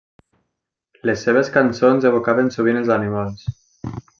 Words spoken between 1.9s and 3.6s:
evocaven sovint els animals.